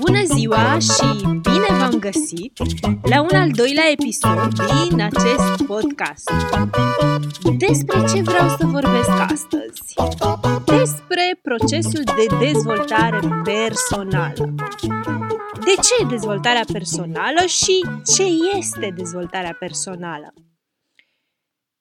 Bună 0.00 0.22
ziua 0.34 0.78
și 0.78 1.22
bine 1.22 1.66
v-am 1.78 1.98
găsit 2.00 2.58
la 3.02 3.20
un 3.20 3.36
al 3.36 3.50
doilea 3.50 3.84
episod 3.92 4.52
din 4.88 5.00
acest 5.00 5.62
podcast. 5.66 6.30
Despre 7.58 8.04
ce 8.14 8.22
vreau 8.22 8.48
să 8.48 8.66
vorbesc 8.66 8.66
astăzi? 8.66 8.77
Despre 8.77 8.77
procesul 11.68 12.04
de 12.04 12.46
dezvoltare 12.46 13.20
personală. 13.44 14.54
De 15.64 15.74
ce 15.74 16.06
dezvoltarea 16.08 16.64
personală 16.72 17.46
și 17.46 17.84
ce 18.14 18.22
este 18.58 18.92
dezvoltarea 18.96 19.56
personală? 19.58 20.34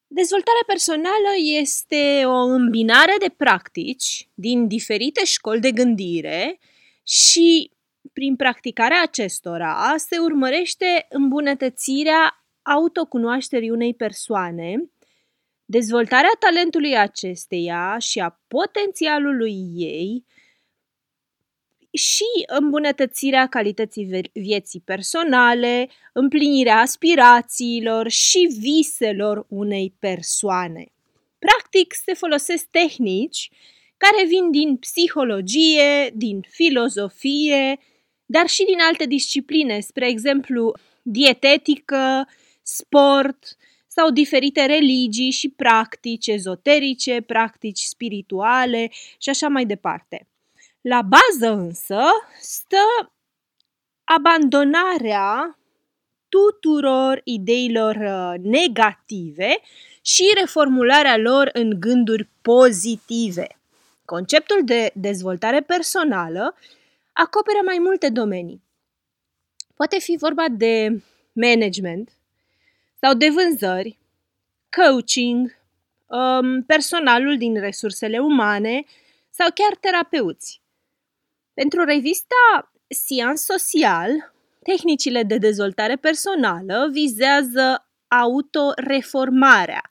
Dezvoltarea 0.08 0.64
personală 0.68 1.32
este 1.60 2.22
o 2.26 2.36
îmbinare 2.36 3.16
de 3.20 3.34
practici 3.38 4.30
din 4.34 4.68
diferite 4.68 5.26
școli 5.26 5.60
de 5.60 5.72
gândire 5.72 6.60
și 7.04 7.72
prin 8.14 8.36
practicarea 8.36 9.02
acestora 9.02 9.94
se 9.98 10.18
urmărește 10.18 11.06
îmbunătățirea 11.10 12.46
autocunoașterii 12.62 13.70
unei 13.70 13.94
persoane, 13.94 14.90
dezvoltarea 15.70 16.32
talentului 16.40 16.98
acesteia 16.98 17.98
și 18.00 18.20
a 18.20 18.42
potențialului 18.48 19.56
ei 19.76 20.26
și 21.92 22.24
îmbunătățirea 22.60 23.48
calității 23.48 24.30
vieții 24.34 24.82
personale, 24.86 25.90
împlinirea 26.14 26.78
aspirațiilor 26.78 28.10
și 28.10 28.56
viselor 28.60 29.46
unei 29.50 29.96
persoane. 30.00 30.86
Practic, 31.40 31.94
se 32.06 32.14
folosesc 32.14 32.66
tehnici 32.66 33.50
care 33.98 34.26
vin 34.28 34.52
din 34.52 34.78
psihologie, 34.78 36.12
din 36.14 36.42
filozofie, 36.50 37.80
dar 38.26 38.48
și 38.48 38.64
din 38.66 38.80
alte 38.80 39.06
discipline, 39.06 39.80
spre 39.80 40.08
exemplu 40.08 40.76
dietetică, 41.02 42.28
sport 42.62 43.58
sau 43.98 44.10
diferite 44.10 44.66
religii 44.66 45.32
și 45.32 45.50
practici 45.50 46.28
ezoterice, 46.28 47.22
practici 47.22 47.80
spirituale 47.80 48.90
și 49.18 49.30
așa 49.30 49.48
mai 49.48 49.66
departe. 49.66 50.28
La 50.82 51.02
bază 51.02 51.54
însă 51.54 52.02
stă 52.42 53.12
abandonarea 54.04 55.60
tuturor 56.30 57.22
ideilor 57.24 57.96
uh, 57.96 58.34
negative 58.44 59.60
și 60.02 60.24
reformularea 60.40 61.18
lor 61.18 61.50
în 61.54 61.80
gânduri 61.80 62.30
pozitive. 62.42 63.48
Conceptul 64.06 64.62
de 64.64 64.92
dezvoltare 64.94 65.62
personală 65.62 66.56
acoperă 67.14 67.60
mai 67.66 67.78
multe 67.80 68.10
domenii. 68.10 68.62
Poate 69.76 70.00
fi 70.00 70.18
vorba 70.20 70.46
de 70.50 71.02
management 71.34 72.17
sau 73.02 73.14
de 73.14 73.30
vânzări, 73.30 74.00
coaching, 74.70 75.58
um, 76.06 76.64
personalul 76.64 77.38
din 77.38 77.60
resursele 77.60 78.20
umane 78.20 78.84
sau 79.30 79.48
chiar 79.54 79.76
terapeuți. 79.76 80.62
Pentru 81.54 81.84
revista 81.84 82.72
Science 82.88 83.36
Social, 83.36 84.34
tehnicile 84.64 85.24
de 85.24 85.38
dezvoltare 85.38 85.96
personală 85.96 86.90
vizează 86.92 87.88
autoreformarea, 88.08 89.82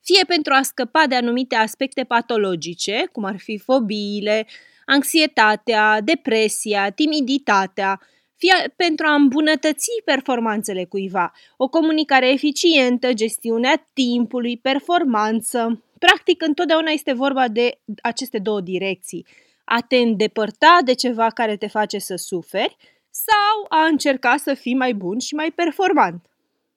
fie 0.00 0.24
pentru 0.24 0.52
a 0.52 0.62
scăpa 0.62 1.06
de 1.06 1.14
anumite 1.14 1.54
aspecte 1.54 2.04
patologice, 2.04 3.08
cum 3.12 3.24
ar 3.24 3.38
fi 3.38 3.58
fobiile, 3.58 4.46
anxietatea, 4.84 6.00
depresia, 6.00 6.90
timiditatea, 6.90 8.00
fie 8.40 8.72
pentru 8.76 9.06
a 9.06 9.14
îmbunătăți 9.14 9.90
performanțele 10.04 10.84
cuiva, 10.84 11.32
o 11.56 11.68
comunicare 11.68 12.30
eficientă, 12.30 13.12
gestiunea 13.12 13.88
timpului, 13.92 14.56
performanță. 14.56 15.84
Practic, 15.98 16.42
întotdeauna 16.42 16.90
este 16.90 17.12
vorba 17.12 17.48
de 17.48 17.78
aceste 18.02 18.38
două 18.38 18.60
direcții. 18.60 19.26
A 19.64 19.80
te 19.80 19.96
îndepărta 19.96 20.78
de 20.84 20.94
ceva 20.94 21.30
care 21.30 21.56
te 21.56 21.66
face 21.66 21.98
să 21.98 22.16
suferi 22.16 22.76
sau 23.10 23.66
a 23.68 23.84
încerca 23.84 24.36
să 24.36 24.54
fii 24.54 24.74
mai 24.74 24.94
bun 24.94 25.18
și 25.18 25.34
mai 25.34 25.50
performant. 25.50 26.26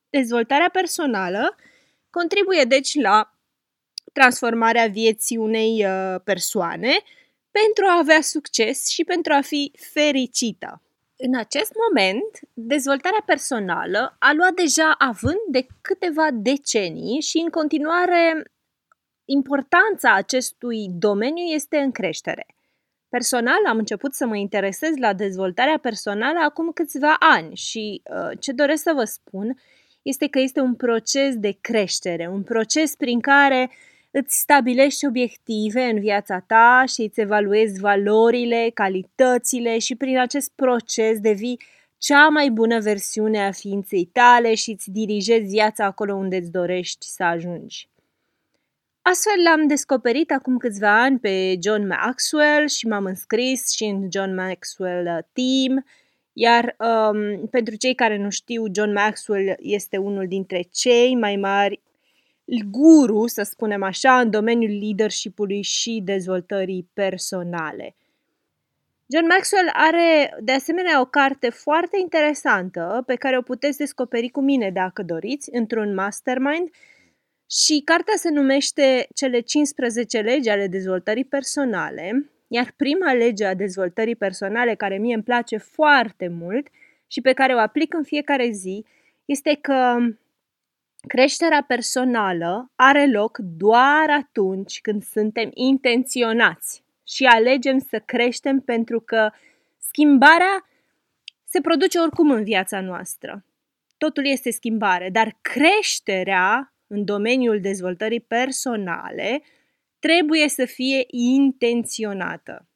Dezvoltarea 0.10 0.70
personală 0.70 1.56
contribuie 2.10 2.64
deci 2.64 2.94
la 2.94 3.34
transformarea 4.14 4.88
vieții 4.88 5.38
unei 5.38 5.86
uh, 5.86 6.16
persoane 6.24 6.92
pentru 7.52 7.86
a 7.90 7.98
avea 7.98 8.22
succes 8.22 8.88
și 8.88 9.04
pentru 9.04 9.34
a 9.34 9.42
fi 9.42 9.72
fericită. 9.94 10.82
În 11.18 11.36
acest 11.36 11.72
moment, 11.88 12.40
dezvoltarea 12.54 13.24
personală 13.26 14.16
a 14.20 14.34
luat 14.34 14.54
deja 14.54 14.96
având 14.98 15.40
de 15.52 15.68
câteva 15.82 16.28
decenii 16.32 17.22
și 17.22 17.38
în 17.38 17.50
continuare 17.50 18.44
importanța 19.26 20.14
acestui 20.14 20.88
domeniu 20.90 21.44
este 21.44 21.78
în 21.78 21.92
creștere. 21.92 22.46
Personal 23.10 23.66
am 23.68 23.78
început 23.78 24.14
să 24.14 24.26
mă 24.26 24.36
interesez 24.36 24.92
la 24.98 25.14
dezvoltarea 25.14 25.78
personală 25.78 26.40
acum 26.40 26.72
câțiva 26.72 27.16
ani 27.20 27.56
și 27.56 28.02
uh, 28.04 28.30
ce 28.40 28.52
doresc 28.52 28.84
să 28.84 28.92
vă 28.96 29.04
spun 29.04 29.58
este 30.02 30.28
că 30.28 30.40
este 30.40 30.60
un 30.60 30.76
proces 30.76 31.36
de 31.36 31.58
creștere, 31.62 32.28
un 32.28 32.44
proces 32.44 32.96
prin 32.96 33.20
care 33.20 33.72
îți 34.16 34.40
stabilești 34.40 35.06
obiective 35.06 35.82
în 35.82 36.00
viața 36.00 36.40
ta 36.40 36.84
și 36.88 37.02
îți 37.02 37.20
evaluezi 37.20 37.80
valorile, 37.80 38.72
calitățile 38.74 39.80
și 39.80 39.96
prin 39.96 40.20
acest 40.20 40.52
proces 40.56 41.20
devii 41.20 41.60
cea 41.98 42.28
mai 42.28 42.50
bună 42.50 42.80
versiune 42.80 43.46
a 43.46 43.52
ființei 43.52 44.06
tale 44.06 44.56
și 44.56 44.72
îți 44.72 44.92
dirigezi 44.92 45.50
viața 45.50 45.86
acolo 45.86 46.14
unde 46.14 46.36
îți 46.36 46.52
dorești 46.52 47.06
să 47.06 47.24
ajungi. 47.24 47.88
Astfel 49.02 49.44
l-am 49.44 49.68
descoperit 49.68 50.32
acum 50.32 50.58
câțiva 50.58 51.02
ani 51.02 51.20
pe 51.20 51.58
John 51.62 51.88
Maxwell 51.88 52.68
și 52.68 52.88
m-am 52.88 53.06
înscris 53.06 53.72
și 53.76 53.84
în 53.84 54.08
John 54.12 54.34
Maxwell 54.34 55.06
uh, 55.06 55.24
Team, 55.34 55.86
iar 56.34 56.76
um, 56.80 57.48
pentru 57.48 57.76
cei 57.76 57.96
care 57.96 58.18
nu 58.18 58.30
știu, 58.30 58.64
John 58.76 58.92
Maxwell 58.92 59.56
este 59.60 59.98
unul 59.98 60.28
dintre 60.28 60.62
cei 60.72 61.16
mai 61.16 61.36
mari 61.36 61.82
guru, 62.72 63.28
să 63.28 63.44
spunem 63.44 63.84
așa, 63.84 64.20
în 64.20 64.30
domeniul 64.30 64.80
leadership-ului 64.80 65.62
și 65.62 66.02
dezvoltării 66.04 66.90
personale. 66.94 67.96
John 69.14 69.26
Maxwell 69.26 69.70
are 69.74 70.38
de 70.42 70.52
asemenea 70.52 71.02
o 71.02 71.06
carte 71.06 71.50
foarte 71.50 71.98
interesantă 72.00 73.04
pe 73.06 73.16
care 73.16 73.38
o 73.38 73.42
puteți 73.42 73.78
descoperi 73.78 74.30
cu 74.30 74.42
mine 74.42 74.70
dacă 74.70 75.04
doriți, 75.04 75.50
într-un 75.52 75.94
mastermind 75.94 76.70
și 77.50 77.82
cartea 77.86 78.14
se 78.18 78.30
numește 78.30 79.08
Cele 79.16 79.40
15 79.40 80.20
legi 80.20 80.50
ale 80.50 80.68
dezvoltării 80.68 81.26
personale, 81.26 82.30
iar 82.48 82.74
prima 82.78 83.14
lege 83.14 83.46
a 83.46 83.54
dezvoltării 83.54 84.16
personale 84.16 84.76
care 84.76 84.98
mie 84.98 85.14
îmi 85.14 85.24
place 85.24 85.58
foarte 85.58 86.28
mult 86.28 86.68
și 87.08 87.22
pe 87.22 87.34
care 87.34 87.54
o 87.54 87.60
aplic 87.60 87.94
în 87.94 88.04
fiecare 88.04 88.50
zi 88.52 88.86
este 89.26 89.58
că 89.62 89.98
Creșterea 91.08 91.64
personală 91.68 92.72
are 92.76 93.12
loc 93.12 93.38
doar 93.38 94.10
atunci 94.10 94.82
când 94.82 95.04
suntem 95.04 95.50
intenționați 95.54 96.84
și 97.08 97.26
alegem 97.26 97.80
să 97.90 98.00
creștem 98.00 98.60
pentru 98.60 99.00
că 99.00 99.32
schimbarea 99.80 100.68
se 101.46 101.62
produce 101.62 102.00
oricum 102.00 102.32
în 102.32 102.44
viața 102.44 102.82
noastră. 102.82 103.46
Totul 103.98 104.26
este 104.26 104.52
schimbare, 104.52 105.10
dar 105.10 105.38
creșterea 105.42 106.74
în 106.88 107.06
domeniul 107.06 107.60
dezvoltării 107.60 108.20
personale 108.20 109.42
trebuie 110.00 110.50
să 110.50 110.66
fie 110.66 111.04
intenționată. 111.08 112.68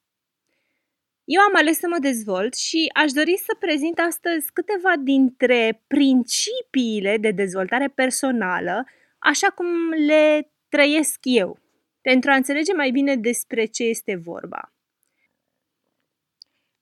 Eu 1.27 1.41
am 1.41 1.55
ales 1.55 1.77
să 1.77 1.87
mă 1.89 1.97
dezvolt 1.99 2.55
și 2.55 2.89
aș 2.93 3.11
dori 3.11 3.37
să 3.37 3.55
prezint 3.59 3.99
astăzi 3.99 4.51
câteva 4.53 4.93
dintre 5.03 5.83
principiile 5.87 7.17
de 7.17 7.31
dezvoltare 7.31 7.87
personală, 7.87 8.85
așa 9.19 9.47
cum 9.47 9.89
le 9.89 10.51
trăiesc 10.69 11.19
eu, 11.21 11.59
pentru 12.01 12.29
a 12.29 12.35
înțelege 12.35 12.73
mai 12.73 12.91
bine 12.91 13.15
despre 13.15 13.65
ce 13.65 13.83
este 13.83 14.15
vorba. 14.15 14.73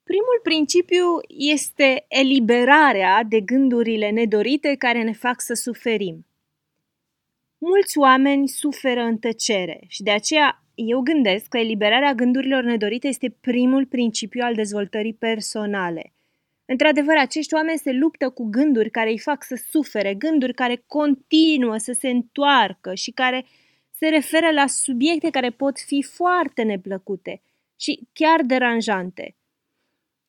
Primul 0.03 0.39
principiu 0.43 1.05
este 1.27 2.05
eliberarea 2.07 3.23
de 3.23 3.41
gândurile 3.41 4.09
nedorite 4.09 4.75
care 4.75 5.03
ne 5.03 5.13
fac 5.13 5.41
să 5.41 5.53
suferim. 5.53 6.27
Mulți 7.57 7.97
oameni 7.97 8.47
suferă 8.47 9.01
în 9.01 9.17
tăcere 9.17 9.79
și 9.87 10.03
de 10.03 10.11
aceea 10.11 10.64
eu 10.75 10.99
gândesc 10.99 11.47
că 11.47 11.57
eliberarea 11.57 12.13
gândurilor 12.13 12.63
nedorite 12.63 13.07
este 13.07 13.35
primul 13.41 13.85
principiu 13.85 14.41
al 14.43 14.53
dezvoltării 14.53 15.13
personale. 15.13 16.13
Într-adevăr, 16.65 17.15
acești 17.17 17.53
oameni 17.53 17.77
se 17.77 17.91
luptă 17.91 18.29
cu 18.29 18.43
gânduri 18.49 18.89
care 18.89 19.09
îi 19.09 19.19
fac 19.19 19.43
să 19.43 19.63
sufere, 19.69 20.13
gânduri 20.13 20.53
care 20.53 20.83
continuă 20.87 21.77
să 21.77 21.91
se 21.91 22.09
întoarcă 22.09 22.93
și 22.93 23.11
care 23.11 23.45
se 23.91 24.07
referă 24.07 24.51
la 24.51 24.67
subiecte 24.67 25.29
care 25.29 25.49
pot 25.49 25.79
fi 25.79 26.01
foarte 26.01 26.61
neplăcute 26.61 27.41
și 27.79 28.07
chiar 28.13 28.41
deranjante. 28.41 29.35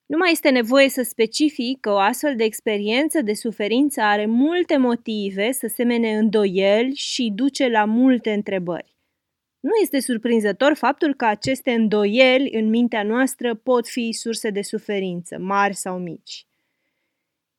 Nu 0.06 0.16
mai 0.16 0.30
este 0.32 0.50
nevoie 0.50 0.88
să 0.88 1.02
specific 1.02 1.80
că 1.80 1.90
o 1.90 1.98
astfel 1.98 2.36
de 2.36 2.44
experiență 2.44 3.22
de 3.22 3.34
suferință 3.34 4.00
are 4.00 4.26
multe 4.26 4.76
motive 4.76 5.52
să 5.52 5.66
semene 5.66 6.16
îndoieli 6.16 6.94
și 6.94 7.32
duce 7.34 7.68
la 7.68 7.84
multe 7.84 8.32
întrebări. 8.32 8.95
Nu 9.66 9.72
este 9.82 10.00
surprinzător 10.00 10.74
faptul 10.74 11.14
că 11.14 11.24
aceste 11.24 11.70
îndoieli 11.70 12.50
în 12.52 12.68
mintea 12.68 13.02
noastră 13.02 13.54
pot 13.54 13.88
fi 13.88 14.12
surse 14.12 14.50
de 14.50 14.62
suferință, 14.62 15.38
mari 15.38 15.74
sau 15.74 15.98
mici. 15.98 16.46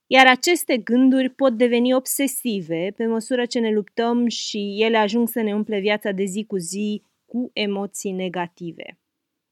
Iar 0.06 0.28
aceste 0.28 0.78
gânduri 0.78 1.30
pot 1.30 1.54
deveni 1.54 1.94
obsesive 1.94 2.94
pe 2.96 3.06
măsură 3.06 3.46
ce 3.46 3.60
ne 3.60 3.72
luptăm 3.72 4.28
și 4.28 4.78
ele 4.80 4.98
ajung 4.98 5.28
să 5.30 5.42
ne 5.42 5.54
umple 5.54 5.80
viața 5.80 6.12
de 6.12 6.24
zi 6.24 6.44
cu 6.44 6.58
zi 6.58 7.02
cu 7.26 7.50
emoții 7.54 8.12
negative. 8.12 8.98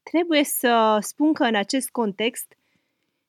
Trebuie 0.04 0.44
să 0.44 0.98
spun 1.02 1.34
că 1.34 1.44
în 1.44 1.56
acest 1.56 1.90
context 1.90 2.58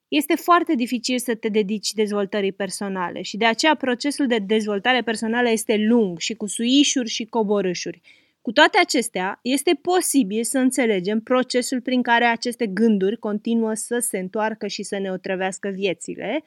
este 0.08 0.34
foarte 0.34 0.74
dificil 0.74 1.18
să 1.18 1.34
te 1.34 1.48
dedici 1.48 1.92
dezvoltării 1.92 2.52
personale 2.52 3.22
și 3.22 3.36
de 3.36 3.44
aceea 3.44 3.74
procesul 3.74 4.26
de 4.26 4.38
dezvoltare 4.38 5.02
personală 5.02 5.50
este 5.50 5.76
lung 5.76 6.18
și 6.18 6.34
cu 6.34 6.46
suișuri 6.46 7.08
și 7.08 7.24
coborâșuri. 7.24 8.00
Cu 8.46 8.52
toate 8.52 8.78
acestea, 8.78 9.38
este 9.42 9.78
posibil 9.82 10.44
să 10.44 10.58
înțelegem 10.58 11.20
procesul 11.20 11.80
prin 11.80 12.02
care 12.02 12.24
aceste 12.24 12.66
gânduri 12.66 13.18
continuă 13.18 13.74
să 13.74 13.98
se 13.98 14.18
întoarcă 14.18 14.66
și 14.66 14.82
să 14.82 14.98
ne 14.98 15.10
otrăvească 15.10 15.68
viețile 15.68 16.44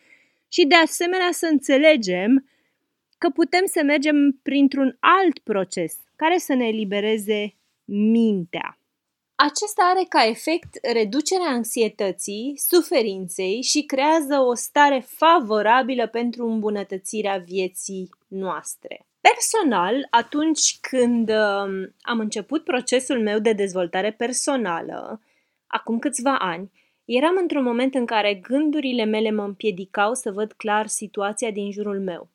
și 0.47 0.65
de 0.65 0.75
asemenea 0.75 1.29
să 1.31 1.47
înțelegem 1.51 2.49
că 3.17 3.29
putem 3.29 3.65
să 3.65 3.83
mergem 3.83 4.39
printr-un 4.43 4.97
alt 4.99 5.39
proces 5.39 5.95
care 6.15 6.37
să 6.37 6.53
ne 6.53 6.67
elibereze 6.67 7.55
mintea. 7.85 8.79
Acesta 9.35 9.91
are 9.95 10.05
ca 10.09 10.27
efect 10.27 10.77
reducerea 10.93 11.49
anxietății, 11.49 12.53
suferinței 12.55 13.61
și 13.61 13.83
creează 13.85 14.39
o 14.39 14.55
stare 14.55 15.05
favorabilă 15.07 16.07
pentru 16.07 16.47
îmbunătățirea 16.47 17.37
vieții 17.37 18.09
noastre. 18.27 19.08
Personal, 19.21 20.07
atunci 20.09 20.77
când 20.81 21.29
um, 21.29 21.95
am 22.01 22.19
început 22.19 22.63
procesul 22.63 23.21
meu 23.21 23.39
de 23.39 23.53
dezvoltare 23.53 24.11
personală, 24.11 25.21
acum 25.67 25.99
câțiva 25.99 26.37
ani, 26.37 26.71
eram 27.05 27.37
într-un 27.41 27.63
moment 27.63 27.95
în 27.95 28.05
care 28.05 28.33
gândurile 28.33 29.03
mele 29.03 29.31
mă 29.31 29.43
împiedicau 29.43 30.13
să 30.13 30.31
văd 30.31 30.51
clar 30.51 30.87
situația 30.87 31.51
din 31.51 31.71
jurul 31.71 31.99
meu. 31.99 32.29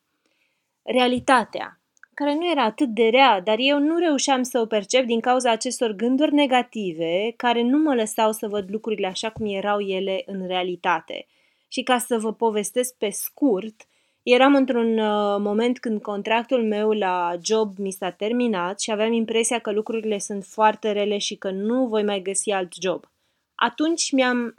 Realitatea, 0.83 1.79
care 2.13 2.33
nu 2.33 2.49
era 2.49 2.63
atât 2.63 2.87
de 2.89 3.07
rea, 3.07 3.41
dar 3.41 3.55
eu 3.59 3.79
nu 3.79 3.97
reușeam 3.97 4.43
să 4.43 4.59
o 4.59 4.65
percep 4.65 5.05
din 5.05 5.19
cauza 5.19 5.51
acestor 5.51 5.91
gânduri 5.91 6.33
negative 6.33 7.33
care 7.35 7.61
nu 7.61 7.77
mă 7.77 7.95
lăsau 7.95 8.31
să 8.31 8.47
văd 8.47 8.71
lucrurile 8.71 9.07
așa 9.07 9.29
cum 9.29 9.45
erau 9.45 9.79
ele 9.79 10.23
în 10.25 10.47
realitate. 10.47 11.27
Și 11.67 11.83
ca 11.83 11.97
să 11.97 12.17
vă 12.17 12.33
povestesc 12.33 12.97
pe 12.97 13.09
scurt, 13.09 13.87
eram 14.33 14.55
într-un 14.55 14.97
uh, 14.97 15.37
moment 15.39 15.79
când 15.79 16.01
contractul 16.01 16.63
meu 16.63 16.91
la 16.91 17.35
job 17.43 17.77
mi 17.77 17.91
s-a 17.91 18.09
terminat 18.09 18.79
și 18.79 18.91
aveam 18.91 19.13
impresia 19.13 19.59
că 19.59 19.71
lucrurile 19.71 20.19
sunt 20.19 20.43
foarte 20.43 20.91
rele 20.91 21.17
și 21.17 21.35
că 21.35 21.51
nu 21.51 21.87
voi 21.87 22.03
mai 22.03 22.21
găsi 22.21 22.51
alt 22.51 22.73
job. 22.81 23.09
Atunci 23.55 24.11
mi-am 24.11 24.55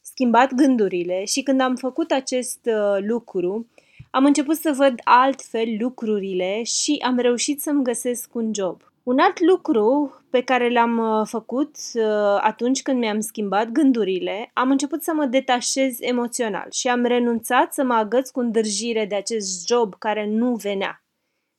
schimbat 0.00 0.54
gândurile 0.54 1.24
și 1.24 1.42
când 1.42 1.60
am 1.60 1.76
făcut 1.76 2.10
acest 2.10 2.60
uh, 2.64 3.04
lucru, 3.06 3.66
am 4.10 4.24
început 4.24 4.56
să 4.56 4.72
văd 4.76 4.94
altfel 5.04 5.76
lucrurile 5.78 6.62
și 6.62 6.98
am 7.04 7.18
reușit 7.18 7.60
să-mi 7.60 7.84
găsesc 7.84 8.34
un 8.34 8.54
job. 8.54 8.82
Un 9.02 9.18
alt 9.18 9.40
lucru 9.40 10.14
pe 10.30 10.42
care 10.42 10.68
l-am 10.68 10.98
uh, 10.98 11.26
făcut 11.26 11.76
uh, 11.94 12.38
atunci 12.40 12.82
când 12.82 12.98
mi-am 12.98 13.20
schimbat 13.20 13.68
gândurile, 13.68 14.50
am 14.54 14.70
început 14.70 15.02
să 15.02 15.12
mă 15.14 15.24
detașez 15.24 16.00
emoțional 16.00 16.66
și 16.70 16.88
am 16.88 17.04
renunțat 17.04 17.74
să 17.74 17.84
mă 17.84 17.94
agăț 17.94 18.30
cu 18.30 18.40
îndârjire 18.40 19.04
de 19.04 19.14
acest 19.14 19.66
job 19.66 19.94
care 19.98 20.26
nu 20.26 20.54
venea. 20.54 21.02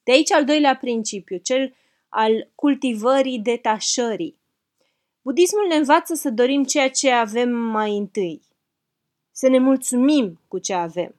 De 0.04 0.12
aici 0.12 0.32
al 0.32 0.46
doilea 0.46 0.76
principiu, 0.76 1.38
cel 1.38 1.74
al 2.10 2.50
cultivării 2.56 3.40
detașării. 3.40 4.38
Budismul 5.22 5.66
ne 5.70 5.76
învață 5.76 6.14
să 6.14 6.30
dorim 6.30 6.64
ceea 6.64 6.90
ce 6.90 7.12
avem 7.12 7.50
mai 7.50 7.98
întâi, 7.98 8.42
să 9.32 9.50
ne 9.50 9.60
mulțumim 9.60 10.40
cu 10.48 10.58
ce 10.58 10.74
avem 10.74 11.14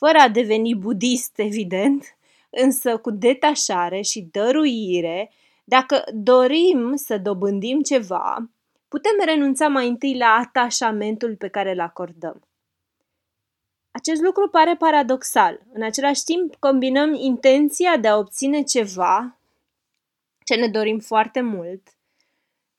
fără 0.00 0.18
a 0.18 0.28
deveni 0.28 0.74
budist, 0.74 1.38
evident, 1.38 2.16
însă 2.50 2.96
cu 2.96 3.10
detașare 3.10 4.00
și 4.00 4.28
dăruire, 4.30 5.30
dacă 5.70 6.04
dorim 6.12 6.96
să 6.96 7.18
dobândim 7.18 7.80
ceva, 7.80 8.50
putem 8.88 9.12
renunța 9.24 9.68
mai 9.68 9.88
întâi 9.88 10.16
la 10.16 10.26
atașamentul 10.26 11.36
pe 11.36 11.48
care 11.48 11.72
îl 11.72 11.80
acordăm. 11.80 12.42
Acest 13.90 14.20
lucru 14.20 14.48
pare 14.48 14.76
paradoxal. 14.76 15.60
În 15.72 15.82
același 15.82 16.24
timp, 16.24 16.54
combinăm 16.54 17.14
intenția 17.14 17.96
de 17.96 18.08
a 18.08 18.16
obține 18.16 18.62
ceva 18.62 19.38
ce 20.44 20.54
ne 20.54 20.68
dorim 20.68 20.98
foarte 20.98 21.40
mult 21.40 21.82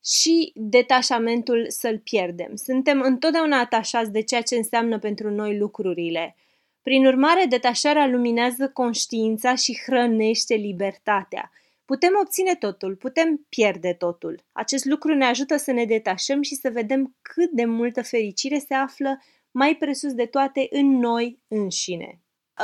și 0.04 0.52
detașamentul 0.56 1.66
să-l 1.70 2.00
pierdem. 2.00 2.56
Suntem 2.56 3.02
întotdeauna 3.02 3.60
atașați 3.60 4.12
de 4.12 4.22
ceea 4.22 4.42
ce 4.42 4.56
înseamnă 4.56 5.00
pentru 5.00 5.30
noi 5.30 5.58
lucrurile– 5.58 6.36
prin 6.82 7.06
urmare, 7.06 7.46
detașarea 7.46 8.08
luminează 8.08 8.70
conștiința 8.70 9.56
și 9.56 9.80
hrănește 9.86 10.56
libertatea. 10.56 11.52
Putem 11.92 12.12
obține 12.22 12.56
totul, 12.56 12.96
putem 12.96 13.46
pierde 13.50 13.94
totul. 13.94 14.44
Acest 14.52 14.86
lucru 14.86 15.14
ne 15.14 15.26
ajută 15.26 15.58
să 15.58 15.72
ne 15.72 15.86
detașăm 15.86 16.42
și 16.42 16.56
să 16.56 16.70
vedem 16.70 17.16
cât 17.22 17.52
de 17.52 17.66
multă 17.66 18.02
fericire 18.02 18.60
se 18.60 18.74
află 18.74 19.22
mai 19.52 19.76
presus 19.76 20.14
de 20.14 20.26
toate 20.26 20.68
în 20.70 20.88
noi 20.88 21.40
înșine. 21.48 22.20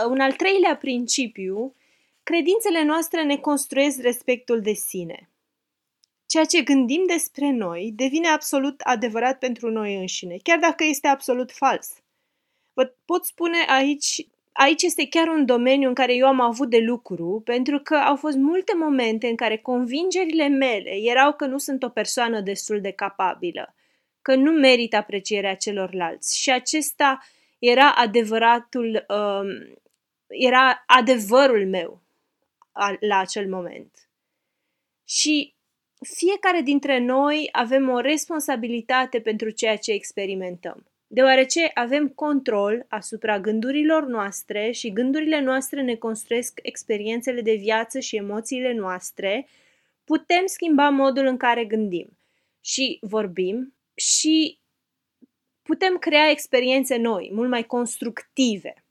Un 0.10 0.20
al 0.20 0.34
treilea 0.34 0.78
principiu, 0.78 1.76
credințele 2.24 2.84
noastre 2.84 3.24
ne 3.24 3.38
construiesc 3.38 4.02
respectul 4.02 4.62
de 4.62 4.74
sine. 4.74 5.30
Ceea 6.26 6.46
ce 6.46 6.62
gândim 6.62 7.04
despre 7.08 7.52
noi 7.52 7.92
devine 7.96 8.28
absolut 8.28 8.82
adevărat 8.82 9.40
pentru 9.40 9.70
noi 9.70 9.96
înșine, 9.96 10.38
chiar 10.44 10.60
dacă 10.60 10.84
este 10.84 11.08
absolut 11.08 11.52
fals. 11.52 11.90
Vă 12.74 12.94
pot 13.06 13.26
spune 13.26 13.58
aici, 13.68 14.28
aici 14.58 14.84
este 14.84 15.08
chiar 15.08 15.28
un 15.28 15.46
domeniu 15.46 15.88
în 15.88 15.94
care 15.94 16.16
eu 16.16 16.28
am 16.28 16.42
avut 16.42 16.70
de 16.70 16.78
lucru, 16.78 17.42
pentru 17.46 17.80
că 17.80 17.96
au 17.96 18.16
fost 18.16 18.38
multe 18.38 18.74
momente 18.76 19.28
în 19.28 19.36
care 19.36 19.58
convingerile 19.58 20.48
mele 20.48 20.90
erau 20.90 21.34
că 21.34 21.46
nu 21.46 21.58
sunt 21.58 21.84
o 21.84 21.90
persoană 21.90 22.42
destul 22.42 22.82
de 22.82 22.92
capabilă, 22.92 23.76
că 24.22 24.36
nu 24.36 24.52
merit 24.52 24.96
aprecierea 24.96 25.56
celorlalți. 25.56 26.38
Și 26.42 26.52
acesta 26.52 27.20
era 27.60 27.92
adevăratul, 27.92 29.06
um, 29.08 29.80
era 30.28 30.84
adevărul 30.86 31.68
meu 31.68 32.02
la 33.00 33.18
acel 33.18 33.50
moment. 33.50 34.10
Și 35.06 35.56
fiecare 36.16 36.62
dintre 36.62 37.00
noi 37.00 37.50
avem 37.52 37.90
o 37.90 38.00
responsabilitate 38.00 39.20
pentru 39.20 39.50
ceea 39.50 39.78
ce 39.78 39.92
experimentăm 39.92 40.86
deoarece 41.08 41.72
avem 41.74 42.08
control 42.08 42.86
asupra 42.90 43.40
gândurilor 43.40 44.06
noastre 44.06 44.72
și 44.72 44.94
gândurile 44.94 45.40
noastre 45.40 45.82
ne 45.82 45.96
construiesc 45.96 46.60
experiențele 46.64 47.42
de 47.42 47.54
viață 47.54 48.00
și 48.00 48.16
emoțiile 48.16 48.74
noastre, 48.74 49.48
putem 50.04 50.46
schimba 50.46 50.90
modul 50.90 51.26
în 51.26 51.38
care 51.38 51.66
gândim 51.66 52.18
și 52.62 52.98
vorbim 53.02 53.74
și 53.94 54.60
putem 55.62 55.98
crea 55.98 56.30
experiențe 56.30 56.96
noi, 56.96 57.32
mult 57.34 57.50
mai 57.50 57.64
constructive. 57.64 58.86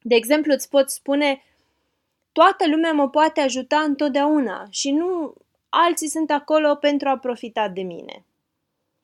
De 0.00 0.14
exemplu, 0.14 0.52
îți 0.52 0.68
pot 0.68 0.90
spune, 0.90 1.42
toată 2.32 2.68
lumea 2.68 2.92
mă 2.92 3.10
poate 3.10 3.40
ajuta 3.40 3.78
întotdeauna 3.78 4.66
și 4.70 4.90
nu 4.90 5.34
alții 5.68 6.08
sunt 6.08 6.30
acolo 6.30 6.74
pentru 6.74 7.08
a 7.08 7.18
profita 7.18 7.68
de 7.68 7.82
mine. 7.82 8.24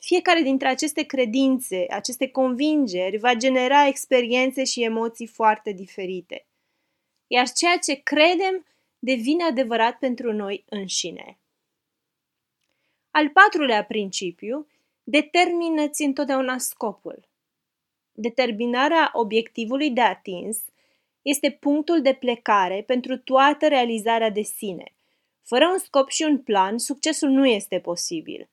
Fiecare 0.04 0.40
dintre 0.40 0.68
aceste 0.68 1.02
credințe, 1.02 1.86
aceste 1.90 2.28
convingeri, 2.28 3.16
va 3.16 3.34
genera 3.34 3.86
experiențe 3.86 4.64
și 4.64 4.82
emoții 4.82 5.26
foarte 5.26 5.72
diferite. 5.72 6.46
Iar 7.26 7.50
ceea 7.50 7.78
ce 7.78 7.94
credem 7.94 8.66
devine 8.98 9.44
adevărat 9.44 9.98
pentru 9.98 10.32
noi 10.32 10.64
înșine. 10.68 11.38
Al 13.10 13.28
patrulea 13.28 13.84
principiu, 13.84 14.66
determină-ți 15.02 16.02
întotdeauna 16.02 16.58
scopul. 16.58 17.28
Determinarea 18.12 19.10
obiectivului 19.12 19.90
de 19.90 20.00
atins 20.00 20.58
este 21.22 21.50
punctul 21.50 22.02
de 22.02 22.12
plecare 22.12 22.82
pentru 22.82 23.18
toată 23.18 23.68
realizarea 23.68 24.30
de 24.30 24.42
sine. 24.42 24.94
Fără 25.42 25.68
un 25.72 25.78
scop 25.78 26.08
și 26.08 26.22
un 26.22 26.38
plan, 26.38 26.78
succesul 26.78 27.28
nu 27.28 27.46
este 27.46 27.80
posibil. 27.80 28.48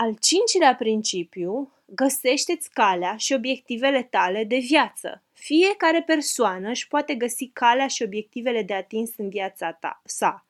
Al 0.00 0.16
cincilea 0.20 0.74
principiu, 0.74 1.72
găsește-ți 1.84 2.70
calea 2.70 3.16
și 3.16 3.32
obiectivele 3.32 4.02
tale 4.02 4.44
de 4.44 4.56
viață. 4.56 5.22
Fiecare 5.32 6.02
persoană 6.02 6.68
își 6.68 6.88
poate 6.88 7.14
găsi 7.14 7.50
calea 7.52 7.86
și 7.86 8.02
obiectivele 8.02 8.62
de 8.62 8.74
atins 8.74 9.10
în 9.16 9.28
viața 9.28 9.72
ta, 9.72 10.02
sa. 10.04 10.46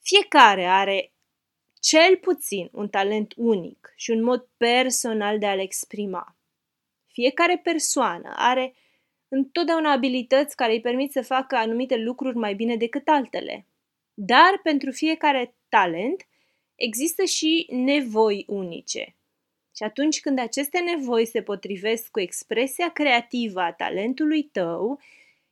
Fiecare 0.00 0.66
are 0.66 1.12
cel 1.80 2.16
puțin 2.16 2.68
un 2.72 2.88
talent 2.88 3.32
unic 3.36 3.92
și 3.96 4.10
un 4.10 4.22
mod 4.22 4.48
personal 4.56 5.38
de 5.38 5.46
a-l 5.46 5.58
exprima. 5.58 6.36
Fiecare 7.06 7.58
persoană 7.58 8.32
are 8.36 8.74
întotdeauna 9.28 9.92
abilități 9.92 10.56
care 10.56 10.72
îi 10.72 10.80
permit 10.80 11.12
să 11.12 11.22
facă 11.22 11.56
anumite 11.56 11.96
lucruri 11.96 12.36
mai 12.36 12.54
bine 12.54 12.76
decât 12.76 13.08
altele. 13.08 13.66
Dar 14.14 14.60
pentru 14.62 14.90
fiecare 14.90 15.54
talent 15.68 16.24
există 16.80 17.24
și 17.24 17.66
nevoi 17.70 18.44
unice. 18.48 19.16
Și 19.76 19.82
atunci 19.82 20.20
când 20.20 20.38
aceste 20.38 20.78
nevoi 20.78 21.26
se 21.26 21.42
potrivesc 21.42 22.10
cu 22.10 22.20
expresia 22.20 22.90
creativă 22.90 23.60
a 23.60 23.72
talentului 23.72 24.42
tău, 24.42 25.00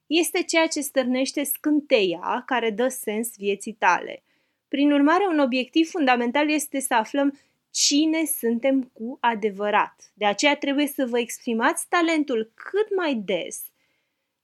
este 0.06 0.42
ceea 0.42 0.66
ce 0.66 0.80
stârnește 0.80 1.44
scânteia 1.44 2.42
care 2.47 2.70
dă 2.70 2.88
sens 2.88 3.37
vieții 3.37 3.73
tale. 3.73 4.23
Prin 4.68 4.92
urmare, 4.92 5.26
un 5.26 5.38
obiectiv 5.38 5.88
fundamental 5.88 6.50
este 6.50 6.80
să 6.80 6.94
aflăm 6.94 7.40
cine 7.70 8.25
suntem 8.25 8.82
cu 8.82 9.18
adevărat. 9.20 10.11
De 10.14 10.25
aceea 10.25 10.56
trebuie 10.56 10.87
să 10.87 11.06
vă 11.06 11.18
exprimați 11.18 11.88
talentul 11.88 12.52
cât 12.54 12.97
mai 12.97 13.14
des 13.14 13.62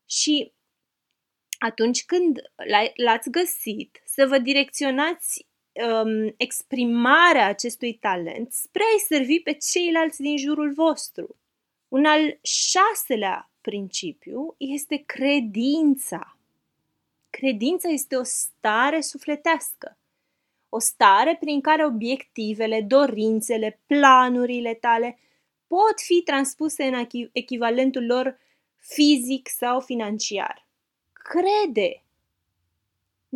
și 0.09 0.53
atunci 1.59 2.05
când 2.05 2.41
l-ați 2.95 3.31
găsit, 3.31 4.03
să 4.05 4.27
vă 4.27 4.39
direcționați 4.39 5.47
um, 5.75 6.35
exprimarea 6.37 7.47
acestui 7.47 7.95
talent 7.95 8.53
spre 8.53 8.83
a-i 8.83 9.01
servi 9.01 9.41
pe 9.41 9.53
ceilalți 9.53 10.21
din 10.21 10.37
jurul 10.37 10.73
vostru. 10.73 11.37
Un 11.89 12.05
al 12.05 12.39
șaselea 12.43 13.51
principiu 13.61 14.55
este 14.59 15.03
credința. 15.07 16.39
Credința 17.31 17.89
este 17.89 18.17
o 18.17 18.23
stare 18.23 19.01
sufletească, 19.01 19.99
o 20.69 20.79
stare 20.79 21.37
prin 21.41 21.61
care 21.61 21.87
obiectivele, 21.87 22.83
dorințele, 22.83 23.81
planurile 23.87 24.75
tale 24.75 25.19
pot 25.67 26.01
fi 26.01 26.23
transpuse 26.23 26.85
în 26.85 27.07
echivalentul 27.33 28.07
lor 28.07 28.39
fizic 28.77 29.49
sau 29.49 29.81
financiar. 29.81 30.67
Crede 31.13 32.04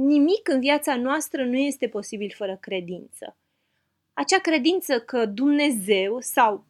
Nimic 0.00 0.48
în 0.48 0.60
viața 0.60 0.96
noastră 0.96 1.44
nu 1.44 1.56
este 1.56 1.88
posibil 1.88 2.32
fără 2.36 2.56
credință. 2.56 3.36
Acea 4.12 4.38
credință 4.38 5.00
că 5.00 5.26
Dumnezeu 5.26 6.20
sau 6.20 6.64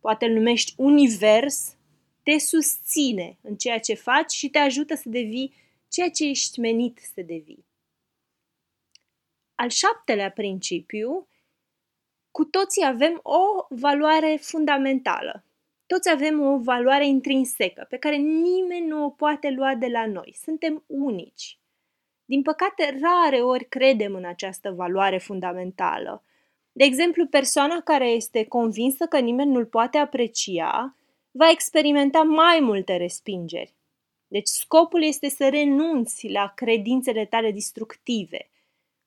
poate 0.00 0.24
îl 0.24 0.32
numești 0.32 0.74
univers 0.76 1.76
te 2.22 2.38
susține 2.38 3.38
în 3.42 3.56
ceea 3.56 3.78
ce 3.78 3.94
faci 3.94 4.32
și 4.32 4.48
te 4.48 4.58
ajută 4.58 4.94
să 4.94 5.08
devii 5.08 5.54
ceea 5.88 6.10
ce 6.10 6.24
ești 6.24 6.60
menit 6.60 6.98
să 7.14 7.22
devii. 7.22 7.66
Al 9.54 9.68
șaptelea 9.68 10.30
principiu, 10.30 11.28
cu 12.30 12.44
toții 12.44 12.84
avem 12.86 13.20
o 13.22 13.66
valoare 13.68 14.38
fundamentală. 14.40 15.44
Toți 15.86 16.10
avem 16.10 16.40
o 16.40 16.58
valoare 16.58 17.06
intrinsecă 17.06 17.86
pe 17.88 17.96
care 17.96 18.16
nimeni 18.16 18.86
nu 18.86 19.04
o 19.04 19.10
poate 19.10 19.50
lua 19.50 19.74
de 19.74 19.86
la 19.86 20.06
noi. 20.06 20.36
Suntem 20.42 20.84
unici. 20.86 21.56
Din 22.32 22.42
păcate, 22.42 22.98
rare 23.00 23.40
ori 23.42 23.64
credem 23.64 24.14
în 24.14 24.24
această 24.24 24.70
valoare 24.70 25.18
fundamentală. 25.18 26.24
De 26.72 26.84
exemplu, 26.84 27.26
persoana 27.26 27.80
care 27.80 28.08
este 28.08 28.44
convinsă 28.44 29.06
că 29.06 29.18
nimeni 29.18 29.50
nu-l 29.50 29.66
poate 29.66 29.98
aprecia 29.98 30.96
va 31.30 31.50
experimenta 31.50 32.22
mai 32.22 32.58
multe 32.60 32.96
respingeri. 32.96 33.74
Deci 34.26 34.46
scopul 34.46 35.02
este 35.02 35.28
să 35.28 35.48
renunți 35.48 36.28
la 36.28 36.52
credințele 36.54 37.24
tale 37.24 37.50
destructive. 37.50 38.50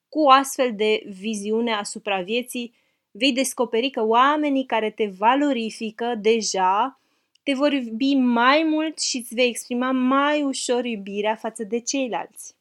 Cu 0.09 0.19
o 0.19 0.29
astfel 0.29 0.75
de 0.75 1.03
viziune 1.05 1.73
asupra 1.73 2.21
vieții, 2.21 2.73
vei 3.11 3.31
descoperi 3.31 3.89
că 3.89 4.03
oamenii 4.03 4.65
care 4.65 4.89
te 4.89 5.07
valorifică 5.17 6.15
deja 6.21 6.99
te 7.43 7.53
vor 7.53 7.71
iubi 7.71 8.15
mai 8.15 8.63
mult 8.63 8.99
și 8.99 9.17
îți 9.17 9.33
vei 9.33 9.47
exprima 9.47 9.91
mai 9.91 10.43
ușor 10.43 10.85
iubirea 10.85 11.35
față 11.35 11.63
de 11.63 11.79
ceilalți. 11.79 12.55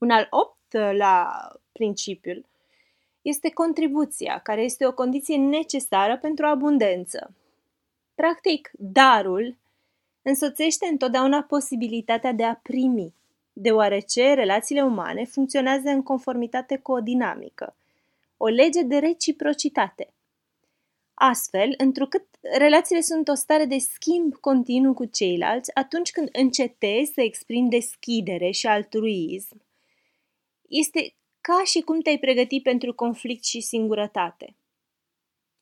Un 0.00 0.10
al 0.10 0.26
optulea 0.30 1.52
principiul 1.72 2.46
este 3.22 3.50
contribuția, 3.50 4.38
care 4.38 4.62
este 4.62 4.86
o 4.86 4.92
condiție 4.92 5.36
necesară 5.36 6.18
pentru 6.18 6.46
abundență. 6.46 7.34
Practic, 8.14 8.70
darul 8.72 9.56
însoțește 10.22 10.86
întotdeauna 10.86 11.42
posibilitatea 11.42 12.32
de 12.32 12.44
a 12.44 12.54
primi, 12.54 13.14
deoarece 13.52 14.34
relațiile 14.34 14.82
umane 14.82 15.24
funcționează 15.24 15.88
în 15.88 16.02
conformitate 16.02 16.78
cu 16.78 16.92
o 16.92 17.00
dinamică, 17.00 17.76
o 18.36 18.46
lege 18.46 18.82
de 18.82 18.98
reciprocitate. 18.98 20.12
Astfel, 21.14 21.74
întrucât 21.76 22.26
relațiile 22.40 23.00
sunt 23.00 23.28
o 23.28 23.34
stare 23.34 23.64
de 23.64 23.78
schimb 23.78 24.34
continuu 24.34 24.94
cu 24.94 25.04
ceilalți, 25.04 25.74
atunci 25.74 26.10
când 26.10 26.28
încetezi 26.32 27.12
să 27.12 27.20
exprimi 27.20 27.70
deschidere 27.70 28.50
și 28.50 28.66
altruism, 28.66 29.62
este 30.70 31.14
ca 31.40 31.62
și 31.64 31.80
cum 31.80 32.00
te-ai 32.00 32.18
pregăti 32.18 32.60
pentru 32.60 32.94
conflict 32.94 33.44
și 33.44 33.60
singurătate. 33.60 34.54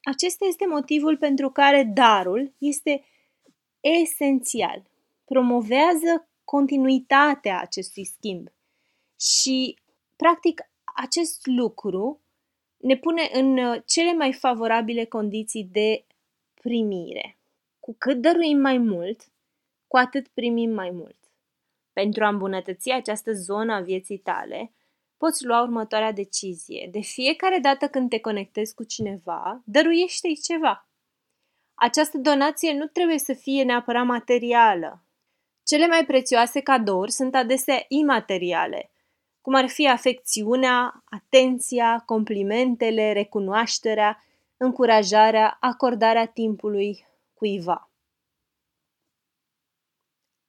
Acesta 0.02 0.44
este 0.44 0.66
motivul 0.66 1.16
pentru 1.16 1.50
care 1.50 1.90
darul 1.94 2.52
este 2.58 3.04
esențial. 3.80 4.82
Promovează 5.24 6.28
continuitatea 6.44 7.60
acestui 7.60 8.04
schimb. 8.04 8.48
Și, 9.20 9.78
practic, 10.16 10.60
acest 10.84 11.46
lucru 11.46 12.20
ne 12.76 12.96
pune 12.96 13.30
în 13.32 13.58
uh, 13.58 13.82
cele 13.86 14.12
mai 14.12 14.32
favorabile 14.32 15.04
condiții 15.04 15.64
de 15.64 16.04
primire. 16.54 17.38
Cu 17.80 17.94
cât 17.98 18.20
dăruim 18.20 18.58
mai 18.58 18.78
mult, 18.78 19.22
cu 19.86 19.96
atât 19.96 20.28
primim 20.28 20.70
mai 20.70 20.90
mult. 20.90 21.16
Pentru 21.92 22.24
a 22.24 22.28
îmbunătăți 22.28 22.90
această 22.90 23.32
zonă 23.32 23.74
a 23.74 23.80
vieții 23.80 24.18
tale, 24.18 24.72
poți 25.18 25.44
lua 25.44 25.62
următoarea 25.62 26.12
decizie. 26.12 26.88
De 26.90 27.00
fiecare 27.00 27.58
dată 27.58 27.88
când 27.88 28.08
te 28.08 28.18
conectezi 28.18 28.74
cu 28.74 28.84
cineva, 28.84 29.62
dăruiește-i 29.64 30.36
ceva. 30.36 30.88
Această 31.74 32.18
donație 32.18 32.72
nu 32.72 32.86
trebuie 32.86 33.18
să 33.18 33.32
fie 33.32 33.62
neapărat 33.62 34.06
materială. 34.06 35.02
Cele 35.62 35.86
mai 35.86 36.04
prețioase 36.06 36.60
cadouri 36.60 37.10
sunt 37.10 37.34
adesea 37.34 37.84
imateriale, 37.88 38.90
cum 39.40 39.54
ar 39.54 39.68
fi 39.68 39.88
afecțiunea, 39.88 41.02
atenția, 41.04 42.02
complimentele, 42.06 43.12
recunoașterea, 43.12 44.24
încurajarea, 44.56 45.56
acordarea 45.60 46.26
timpului 46.26 47.06
cuiva. 47.34 47.90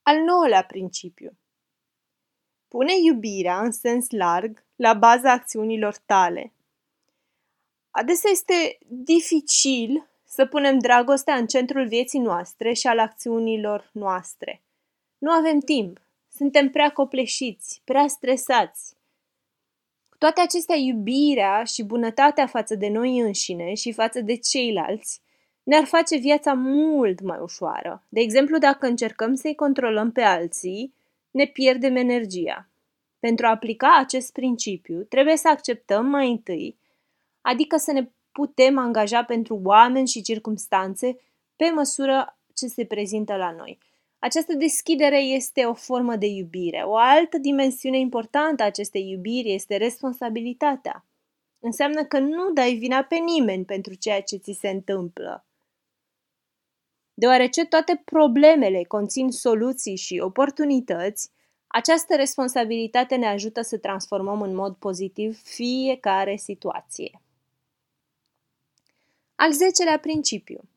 Al 0.01 0.17
nouălea 0.17 0.63
principiu. 0.63 1.37
Pune 2.69 2.93
iubirea 3.03 3.59
în 3.59 3.71
sens 3.71 4.09
larg 4.09 4.63
la 4.75 4.93
baza 4.93 5.31
acțiunilor 5.31 5.97
tale. 6.05 6.53
Adesea 7.91 8.31
este 8.31 8.77
dificil 8.87 10.07
să 10.25 10.45
punem 10.45 10.79
dragostea 10.79 11.35
în 11.35 11.47
centrul 11.47 11.87
vieții 11.87 12.19
noastre 12.19 12.73
și 12.73 12.87
al 12.87 12.99
acțiunilor 12.99 13.89
noastre. 13.93 14.61
Nu 15.17 15.31
avem 15.31 15.59
timp, 15.59 16.01
suntem 16.31 16.69
prea 16.69 16.91
copleșiți, 16.91 17.81
prea 17.85 18.07
stresați. 18.07 18.93
Cu 20.09 20.17
toate 20.17 20.41
acestea, 20.41 20.75
iubirea 20.75 21.63
și 21.63 21.83
bunătatea 21.83 22.47
față 22.47 22.75
de 22.75 22.87
noi 22.87 23.19
înșine 23.19 23.73
și 23.73 23.91
față 23.91 24.21
de 24.21 24.35
ceilalți 24.35 25.21
ne-ar 25.63 25.85
face 25.85 26.17
viața 26.17 26.53
mult 26.53 27.21
mai 27.21 27.39
ușoară. 27.41 28.03
De 28.09 28.19
exemplu, 28.19 28.57
dacă 28.57 28.87
încercăm 28.87 29.35
să-i 29.35 29.55
controlăm 29.55 30.11
pe 30.11 30.21
alții, 30.21 30.93
ne 31.31 31.45
pierdem 31.45 31.95
energia. 31.95 32.69
Pentru 33.19 33.45
a 33.45 33.49
aplica 33.49 33.97
acest 33.97 34.31
principiu, 34.31 35.03
trebuie 35.03 35.37
să 35.37 35.49
acceptăm 35.49 36.05
mai 36.05 36.31
întâi, 36.31 36.77
adică 37.41 37.77
să 37.77 37.91
ne 37.91 38.09
putem 38.31 38.77
angaja 38.77 39.23
pentru 39.23 39.61
oameni 39.63 40.07
și 40.07 40.21
circumstanțe 40.21 41.17
pe 41.55 41.69
măsură 41.69 42.39
ce 42.53 42.67
se 42.67 42.85
prezintă 42.85 43.35
la 43.35 43.51
noi. 43.51 43.77
Această 44.19 44.53
deschidere 44.53 45.19
este 45.19 45.65
o 45.65 45.73
formă 45.73 46.15
de 46.15 46.25
iubire. 46.25 46.81
O 46.85 46.95
altă 46.95 47.37
dimensiune 47.37 47.99
importantă 47.99 48.63
a 48.63 48.65
acestei 48.65 49.09
iubiri 49.09 49.53
este 49.53 49.77
responsabilitatea. 49.77 51.05
Înseamnă 51.59 52.05
că 52.05 52.19
nu 52.19 52.51
dai 52.53 52.73
vina 52.73 53.03
pe 53.03 53.15
nimeni 53.15 53.65
pentru 53.65 53.93
ceea 53.93 54.21
ce 54.21 54.35
ți 54.35 54.57
se 54.59 54.69
întâmplă. 54.69 55.48
Deoarece 57.19 57.65
toate 57.65 58.01
problemele 58.05 58.83
conțin 58.83 59.29
soluții 59.31 59.95
și 59.95 60.19
oportunități, 60.23 61.31
această 61.67 62.15
responsabilitate 62.15 63.15
ne 63.15 63.27
ajută 63.27 63.61
să 63.61 63.77
transformăm 63.77 64.41
în 64.41 64.55
mod 64.55 64.75
pozitiv 64.75 65.41
fiecare 65.43 66.35
situație. 66.35 67.21
Al 69.35 69.51
zecelea 69.51 69.99
principiu. 69.99 70.69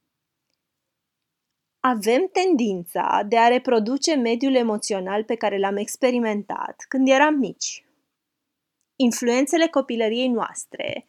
Avem 1.80 2.28
tendința 2.32 3.22
de 3.28 3.38
a 3.38 3.48
reproduce 3.48 4.14
mediul 4.14 4.54
emoțional 4.54 5.24
pe 5.24 5.34
care 5.34 5.58
l-am 5.58 5.76
experimentat 5.76 6.84
când 6.88 7.08
eram 7.08 7.34
mici. 7.34 7.84
Influențele 8.96 9.66
copilăriei 9.66 10.28
noastre 10.28 11.08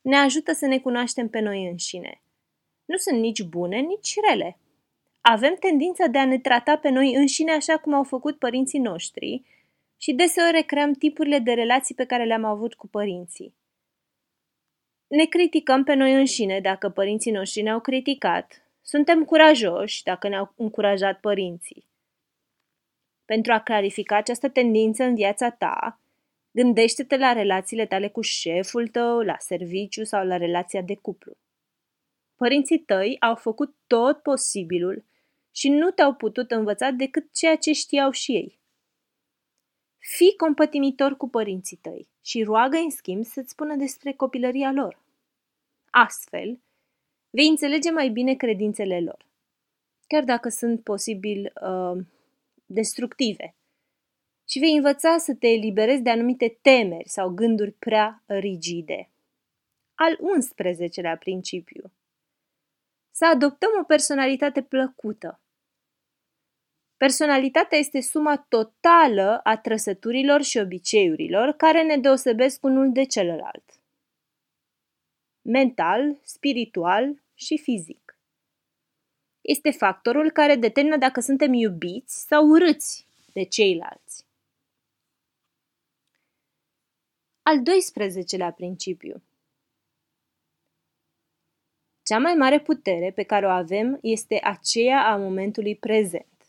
ne 0.00 0.16
ajută 0.16 0.52
să 0.52 0.66
ne 0.66 0.78
cunoaștem 0.78 1.28
pe 1.28 1.40
noi 1.40 1.66
înșine. 1.66 2.22
Nu 2.88 2.96
sunt 2.96 3.18
nici 3.18 3.42
bune, 3.42 3.78
nici 3.78 4.14
rele. 4.28 4.58
Avem 5.20 5.56
tendința 5.60 6.06
de 6.06 6.18
a 6.18 6.24
ne 6.24 6.38
trata 6.38 6.76
pe 6.76 6.88
noi 6.88 7.14
înșine 7.14 7.52
așa 7.52 7.78
cum 7.78 7.94
au 7.94 8.02
făcut 8.02 8.38
părinții 8.38 8.78
noștri 8.78 9.42
și 9.96 10.12
deseori 10.12 10.50
recreăm 10.50 10.92
tipurile 10.92 11.38
de 11.38 11.52
relații 11.52 11.94
pe 11.94 12.04
care 12.04 12.24
le-am 12.24 12.44
avut 12.44 12.74
cu 12.74 12.86
părinții. 12.86 13.54
Ne 15.06 15.24
criticăm 15.24 15.84
pe 15.84 15.94
noi 15.94 16.14
înșine 16.14 16.60
dacă 16.60 16.88
părinții 16.88 17.30
noștri 17.30 17.62
ne-au 17.62 17.80
criticat. 17.80 18.62
Suntem 18.82 19.24
curajoși 19.24 20.02
dacă 20.02 20.28
ne-au 20.28 20.52
încurajat 20.56 21.20
părinții. 21.20 21.86
Pentru 23.24 23.52
a 23.52 23.60
clarifica 23.60 24.16
această 24.16 24.48
tendință 24.48 25.04
în 25.04 25.14
viața 25.14 25.50
ta, 25.50 26.00
gândește-te 26.50 27.16
la 27.16 27.32
relațiile 27.32 27.86
tale 27.86 28.08
cu 28.08 28.20
șeful 28.20 28.88
tău, 28.88 29.20
la 29.20 29.36
serviciu 29.38 30.04
sau 30.04 30.26
la 30.26 30.36
relația 30.36 30.82
de 30.82 30.94
cuplu. 30.94 31.36
Părinții 32.38 32.78
tăi 32.78 33.16
au 33.20 33.34
făcut 33.34 33.74
tot 33.86 34.22
posibilul 34.22 35.04
și 35.50 35.68
nu 35.68 35.90
te-au 35.90 36.14
putut 36.14 36.50
învăța 36.50 36.90
decât 36.90 37.32
ceea 37.32 37.56
ce 37.56 37.72
știau 37.72 38.10
și 38.10 38.32
ei. 38.32 38.58
Fii 39.98 40.36
compătimitor 40.36 41.16
cu 41.16 41.28
părinții 41.28 41.76
tăi 41.76 42.08
și 42.22 42.42
roagă 42.42 42.76
în 42.76 42.90
schimb 42.90 43.24
să-ți 43.24 43.50
spună 43.50 43.74
despre 43.74 44.12
copilăria 44.12 44.72
lor. 44.72 45.02
Astfel, 45.90 46.60
vei 47.30 47.48
înțelege 47.48 47.90
mai 47.90 48.08
bine 48.08 48.34
credințele 48.34 49.00
lor, 49.00 49.26
chiar 50.06 50.24
dacă 50.24 50.48
sunt 50.48 50.82
posibil 50.82 51.52
uh, 51.62 52.04
destructive, 52.66 53.54
și 54.48 54.58
vei 54.58 54.76
învăța 54.76 55.18
să 55.18 55.34
te 55.34 55.46
eliberezi 55.46 56.02
de 56.02 56.10
anumite 56.10 56.58
temeri 56.62 57.08
sau 57.08 57.30
gânduri 57.30 57.72
prea 57.72 58.22
rigide. 58.26 59.10
Al 59.94 60.16
11-lea 60.16 61.18
principiu. 61.18 61.87
Să 63.18 63.26
adoptăm 63.26 63.70
o 63.80 63.84
personalitate 63.84 64.62
plăcută, 64.62 65.40
Personalitatea 66.96 67.78
este 67.78 68.00
suma 68.00 68.36
totală 68.36 69.40
a 69.42 69.56
trăsăturilor 69.56 70.42
și 70.42 70.58
obiceiurilor 70.58 71.52
care 71.52 71.82
ne 71.82 71.96
deosebesc 71.96 72.64
unul 72.64 72.92
de 72.92 73.04
celălalt. 73.04 73.80
Mental, 75.42 76.18
spiritual 76.22 77.22
și 77.34 77.58
fizic. 77.58 78.18
Este 79.40 79.70
factorul 79.70 80.30
care 80.30 80.56
determină 80.56 80.96
dacă 80.96 81.20
suntem 81.20 81.52
iubiți 81.52 82.26
sau 82.26 82.46
urâți 82.46 83.06
de 83.32 83.42
ceilalți. 83.42 84.26
Al 87.42 87.58
12-lea 87.58 88.54
principiu. 88.56 89.22
Cea 92.08 92.18
mai 92.18 92.34
mare 92.34 92.60
putere 92.60 93.12
pe 93.14 93.22
care 93.22 93.46
o 93.46 93.48
avem 93.48 93.98
este 94.02 94.40
aceea 94.42 95.06
a 95.06 95.16
momentului 95.16 95.76
prezent 95.76 96.46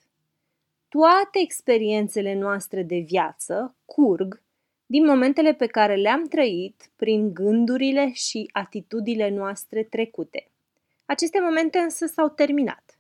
toate 0.89 1.39
experiențele 1.39 2.33
noastre 2.33 2.83
de 2.83 2.97
viață 2.97 3.75
curg 3.85 4.41
din 4.85 5.05
momentele 5.05 5.53
pe 5.53 5.67
care 5.67 5.95
le-am 5.95 6.23
trăit 6.23 6.89
prin 6.95 7.33
gândurile 7.33 8.11
și 8.11 8.49
atitudile 8.51 9.29
noastre 9.29 9.83
trecute. 9.83 10.47
Aceste 11.05 11.39
momente 11.39 11.77
însă 11.77 12.05
s-au 12.05 12.29
terminat. 12.29 12.99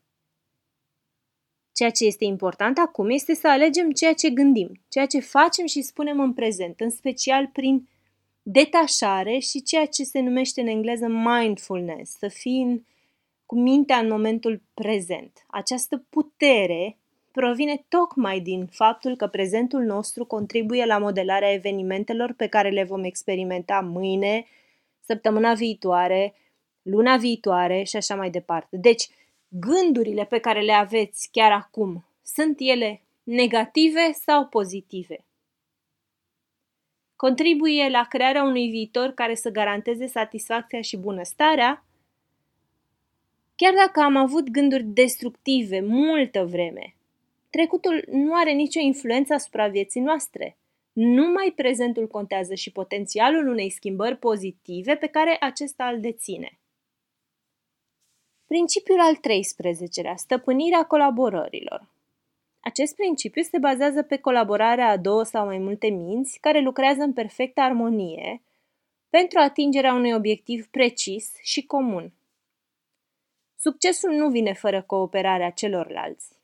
Ceea 1.71 1.89
ce 1.89 2.05
este 2.05 2.23
important 2.25 2.77
acum 2.77 3.09
este 3.09 3.33
să 3.33 3.47
alegem 3.47 3.91
ceea 3.91 4.13
ce 4.13 4.29
gândim, 4.29 4.71
ceea 4.89 5.05
ce 5.05 5.19
facem 5.19 5.65
și 5.65 5.81
spunem 5.81 6.19
în 6.19 6.33
prezent, 6.33 6.79
în 6.79 6.89
special 6.89 7.47
prin 7.47 7.87
detașare 8.51 9.37
și 9.37 9.63
ceea 9.63 9.85
ce 9.85 10.03
se 10.03 10.19
numește 10.19 10.61
în 10.61 10.67
engleză 10.67 11.07
mindfulness, 11.07 12.17
să 12.17 12.27
fii 12.27 12.61
în, 12.61 12.81
cu 13.45 13.59
mintea 13.59 13.97
în 13.97 14.07
momentul 14.07 14.61
prezent. 14.73 15.45
Această 15.47 16.05
putere 16.09 16.97
provine 17.31 17.85
tocmai 17.87 18.39
din 18.39 18.65
faptul 18.65 19.15
că 19.15 19.27
prezentul 19.27 19.81
nostru 19.81 20.25
contribuie 20.25 20.85
la 20.85 20.97
modelarea 20.97 21.53
evenimentelor 21.53 22.33
pe 22.33 22.47
care 22.47 22.69
le 22.69 22.83
vom 22.83 23.03
experimenta 23.03 23.79
mâine, 23.79 24.45
săptămâna 25.05 25.53
viitoare, 25.53 26.33
luna 26.81 27.17
viitoare 27.17 27.83
și 27.83 27.95
așa 27.95 28.15
mai 28.15 28.29
departe. 28.29 28.77
Deci, 28.77 29.09
gândurile 29.47 30.25
pe 30.25 30.39
care 30.39 30.61
le 30.61 30.73
aveți 30.73 31.29
chiar 31.31 31.51
acum, 31.51 32.05
sunt 32.23 32.55
ele 32.59 33.01
negative 33.23 34.11
sau 34.25 34.45
pozitive? 34.45 35.23
Contribuie 37.19 37.89
la 37.89 38.03
crearea 38.03 38.43
unui 38.43 38.69
viitor 38.69 39.09
care 39.11 39.35
să 39.35 39.49
garanteze 39.49 40.07
satisfacția 40.07 40.81
și 40.81 40.97
bunăstarea? 40.97 41.85
Chiar 43.55 43.73
dacă 43.73 43.99
am 43.99 44.15
avut 44.15 44.49
gânduri 44.49 44.83
destructive 44.83 45.79
multă 45.79 46.45
vreme, 46.45 46.95
Trecutul 47.49 48.03
nu 48.11 48.35
are 48.35 48.51
nicio 48.51 48.79
influență 48.79 49.33
asupra 49.33 49.67
vieții 49.67 50.01
noastre. 50.01 50.57
Numai 50.93 51.53
prezentul 51.55 52.07
contează 52.07 52.53
și 52.53 52.71
potențialul 52.71 53.47
unei 53.47 53.69
schimbări 53.69 54.17
pozitive 54.17 54.95
pe 54.95 55.07
care 55.07 55.37
acesta 55.39 55.85
îl 55.85 55.99
deține. 55.99 56.59
Principiul 58.47 58.99
al 58.99 59.15
13-lea, 59.15 60.13
stăpânirea 60.15 60.83
colaborărilor. 60.83 61.87
Acest 62.59 62.95
principiu 62.95 63.41
se 63.41 63.57
bazează 63.57 64.03
pe 64.03 64.17
colaborarea 64.17 64.89
a 64.89 64.97
două 64.97 65.23
sau 65.23 65.45
mai 65.45 65.57
multe 65.57 65.87
minți 65.87 66.39
care 66.39 66.59
lucrează 66.59 67.01
în 67.01 67.13
perfectă 67.13 67.61
armonie 67.61 68.41
pentru 69.09 69.39
atingerea 69.39 69.93
unui 69.93 70.13
obiectiv 70.13 70.67
precis 70.67 71.33
și 71.41 71.65
comun. 71.65 72.13
Succesul 73.55 74.11
nu 74.11 74.29
vine 74.29 74.53
fără 74.53 74.81
cooperarea 74.81 75.49
celorlalți. 75.49 76.37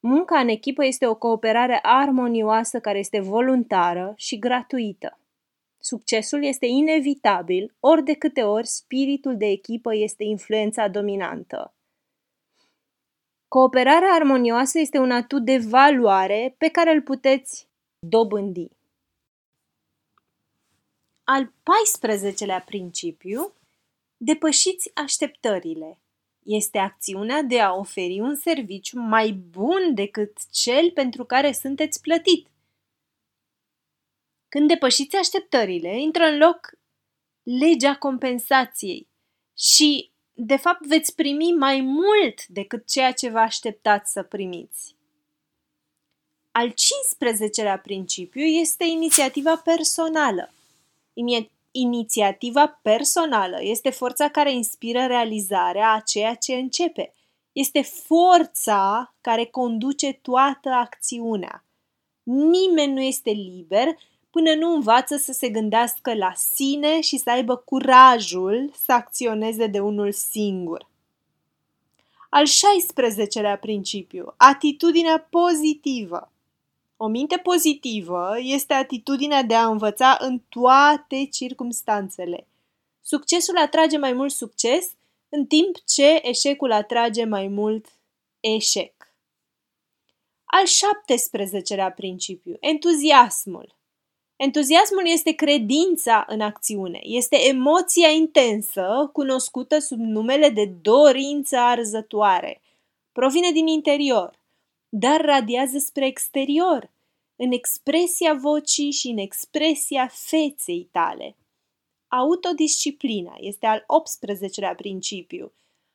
Munca 0.00 0.38
în 0.38 0.48
echipă 0.48 0.84
este 0.84 1.06
o 1.06 1.14
cooperare 1.14 1.78
armonioasă 1.82 2.80
care 2.80 2.98
este 2.98 3.20
voluntară 3.20 4.12
și 4.16 4.38
gratuită. 4.38 5.18
Succesul 5.78 6.44
este 6.44 6.66
inevitabil 6.66 7.74
ori 7.80 8.04
de 8.04 8.14
câte 8.14 8.42
ori 8.42 8.66
spiritul 8.66 9.36
de 9.36 9.46
echipă 9.46 9.94
este 9.94 10.24
influența 10.24 10.88
dominantă. 10.88 11.74
Cooperarea 13.52 14.12
armonioasă 14.12 14.78
este 14.78 14.98
un 14.98 15.10
atu 15.10 15.38
de 15.38 15.58
valoare 15.58 16.54
pe 16.58 16.68
care 16.68 16.92
îl 16.92 17.02
puteți 17.02 17.68
dobândi. 17.98 18.68
Al 21.24 21.46
14-lea 21.46 22.64
principiu, 22.64 23.54
depășiți 24.16 24.90
așteptările 24.94 25.98
este 26.42 26.78
acțiunea 26.78 27.42
de 27.42 27.60
a 27.60 27.74
oferi 27.74 28.20
un 28.20 28.34
serviciu 28.34 29.00
mai 29.00 29.32
bun 29.32 29.94
decât 29.94 30.50
cel 30.50 30.90
pentru 30.90 31.24
care 31.24 31.52
sunteți 31.52 32.00
plătit. 32.00 32.46
Când 34.48 34.68
depășiți 34.68 35.16
așteptările, 35.16 36.00
intră 36.00 36.24
în 36.24 36.38
loc 36.38 36.70
legea 37.42 37.96
compensației 37.96 39.08
și, 39.58 40.11
de 40.34 40.56
fapt, 40.56 40.86
veți 40.86 41.14
primi 41.14 41.52
mai 41.52 41.80
mult 41.80 42.46
decât 42.46 42.86
ceea 42.88 43.12
ce 43.12 43.28
vă 43.28 43.38
așteptați 43.38 44.12
să 44.12 44.22
primiți. 44.22 44.96
Al 46.50 46.68
15-lea 46.68 47.82
principiu 47.82 48.42
este 48.42 48.84
inițiativa 48.84 49.56
personală. 49.56 50.52
Inițiativa 51.70 52.78
personală 52.82 53.58
este 53.60 53.90
forța 53.90 54.28
care 54.28 54.52
inspiră 54.52 55.06
realizarea 55.06 55.92
a 55.92 56.00
ceea 56.00 56.34
ce 56.34 56.54
începe. 56.54 57.14
Este 57.52 57.82
forța 57.82 59.14
care 59.20 59.44
conduce 59.44 60.12
toată 60.12 60.68
acțiunea. 60.68 61.64
Nimeni 62.22 62.92
nu 62.92 63.00
este 63.00 63.30
liber 63.30 63.88
până 64.32 64.54
nu 64.54 64.74
învață 64.74 65.16
să 65.16 65.32
se 65.32 65.48
gândească 65.48 66.14
la 66.14 66.32
sine 66.34 67.00
și 67.00 67.16
să 67.16 67.30
aibă 67.30 67.56
curajul 67.56 68.70
să 68.84 68.92
acționeze 68.92 69.66
de 69.66 69.80
unul 69.80 70.12
singur. 70.12 70.88
Al 72.28 72.46
16-lea 72.46 73.60
principiu, 73.60 74.34
atitudinea 74.36 75.26
pozitivă. 75.30 76.32
O 76.96 77.06
minte 77.06 77.36
pozitivă 77.36 78.34
este 78.38 78.72
atitudinea 78.72 79.42
de 79.42 79.54
a 79.54 79.66
învăța 79.66 80.16
în 80.20 80.40
toate 80.48 81.24
circumstanțele. 81.30 82.46
Succesul 83.02 83.56
atrage 83.56 83.98
mai 83.98 84.12
mult 84.12 84.32
succes 84.32 84.90
în 85.28 85.46
timp 85.46 85.76
ce 85.84 86.20
eșecul 86.22 86.72
atrage 86.72 87.24
mai 87.24 87.48
mult 87.48 87.86
eșec. 88.40 88.92
Al 90.44 90.64
17-lea 90.64 91.94
principiu, 91.96 92.56
entuziasmul. 92.60 93.80
Entuziasmul 94.36 95.06
este 95.06 95.32
credința 95.32 96.24
în 96.28 96.40
acțiune, 96.40 96.98
este 97.02 97.36
emoția 97.48 98.08
intensă 98.08 99.10
cunoscută 99.12 99.78
sub 99.78 99.98
numele 99.98 100.48
de 100.48 100.64
dorință 100.82 101.56
arzătoare. 101.56 102.60
Provine 103.12 103.50
din 103.50 103.66
interior, 103.66 104.38
dar 104.88 105.20
radiază 105.20 105.78
spre 105.78 106.06
exterior, 106.06 106.90
în 107.36 107.52
expresia 107.52 108.34
vocii 108.34 108.90
și 108.90 109.08
în 109.08 109.18
expresia 109.18 110.10
feței 110.12 110.88
tale. 110.92 111.36
Autodisciplina 112.08 113.34
este 113.38 113.66
al 113.66 113.78
18-lea 113.80 114.74
principiu. 114.76 115.52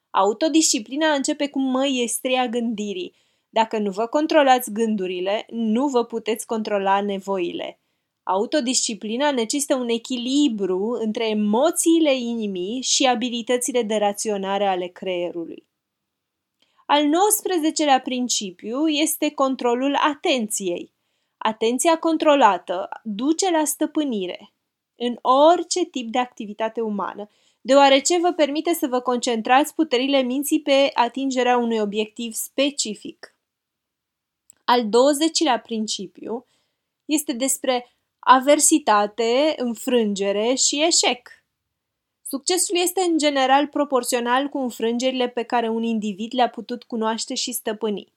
Autodisciplina 0.09 1.13
începe 1.13 1.49
cu 1.49 1.59
măiestria 1.59 2.47
gândirii. 2.47 3.13
Dacă 3.49 3.77
nu 3.77 3.91
vă 3.91 4.07
controlați 4.07 4.71
gândurile, 4.71 5.45
nu 5.49 5.87
vă 5.87 6.05
puteți 6.05 6.45
controla 6.45 7.01
nevoile. 7.01 7.79
Autodisciplina 8.29 9.31
necesită 9.31 9.75
un 9.75 9.89
echilibru 9.89 10.97
între 10.99 11.29
emoțiile 11.29 12.15
inimii 12.15 12.81
și 12.81 13.07
abilitățile 13.07 13.81
de 13.81 13.95
raționare 13.95 14.67
ale 14.67 14.87
creierului. 14.87 15.67
Al 16.85 17.03
19-lea 17.03 18.01
principiu 18.03 18.87
este 18.87 19.31
controlul 19.31 19.95
atenției. 19.95 20.93
Atenția 21.37 21.97
controlată 21.97 22.89
duce 23.03 23.51
la 23.51 23.65
stăpânire 23.65 24.53
în 24.95 25.17
orice 25.21 25.85
tip 25.85 26.11
de 26.11 26.19
activitate 26.19 26.81
umană, 26.81 27.29
deoarece 27.61 28.19
vă 28.19 28.31
permite 28.31 28.73
să 28.73 28.87
vă 28.87 28.99
concentrați 28.99 29.73
puterile 29.73 30.21
minții 30.21 30.61
pe 30.61 30.91
atingerea 30.93 31.57
unui 31.57 31.79
obiectiv 31.79 32.33
specific. 32.33 33.35
Al 34.63 34.83
20-lea 34.83 35.61
principiu 35.63 36.45
este 37.05 37.33
despre 37.33 37.91
aversitate, 38.29 39.53
înfrângere 39.57 40.53
și 40.53 40.83
eșec. 40.83 41.29
Succesul 42.21 42.77
este 42.77 43.01
în 43.01 43.17
general 43.17 43.67
proporțional 43.67 44.47
cu 44.47 44.57
înfrângerile 44.57 45.27
pe 45.27 45.43
care 45.43 45.69
un 45.69 45.83
individ 45.83 46.33
le-a 46.33 46.49
putut 46.49 46.83
cunoaște 46.83 47.33
și 47.33 47.51
stăpâni. 47.51 48.13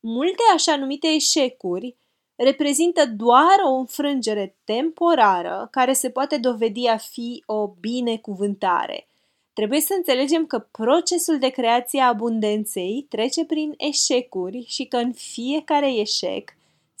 Multe 0.00 0.42
așa 0.54 0.76
numite 0.76 1.08
eșecuri 1.08 1.96
reprezintă 2.34 3.06
doar 3.06 3.56
o 3.66 3.70
înfrângere 3.70 4.56
temporară 4.64 5.68
care 5.70 5.92
se 5.92 6.10
poate 6.10 6.36
dovedi 6.36 6.86
a 6.86 6.96
fi 6.96 7.42
o 7.46 7.66
binecuvântare. 7.66 9.06
Trebuie 9.52 9.80
să 9.80 9.94
înțelegem 9.96 10.46
că 10.46 10.58
procesul 10.58 11.38
de 11.38 11.48
creație 11.48 12.00
a 12.00 12.06
abundenței 12.06 13.06
trece 13.08 13.44
prin 13.44 13.74
eșecuri 13.76 14.64
și 14.66 14.84
că 14.84 14.96
în 14.96 15.12
fiecare 15.12 15.94
eșec 15.94 16.54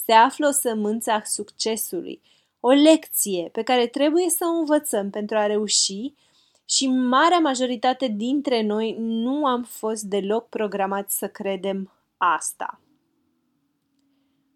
se 0.04 0.12
află 0.12 0.48
o 0.48 0.50
sămânță 0.50 1.10
a 1.10 1.22
succesului, 1.24 2.20
o 2.60 2.70
lecție 2.70 3.48
pe 3.52 3.62
care 3.62 3.86
trebuie 3.86 4.28
să 4.28 4.44
o 4.44 4.58
învățăm 4.58 5.10
pentru 5.10 5.36
a 5.36 5.46
reuși 5.46 6.14
și 6.64 6.86
marea 6.88 7.38
majoritate 7.38 8.06
dintre 8.06 8.62
noi 8.62 8.96
nu 8.98 9.46
am 9.46 9.62
fost 9.62 10.02
deloc 10.02 10.48
programați 10.48 11.18
să 11.18 11.28
credem 11.28 11.92
asta. 12.16 12.80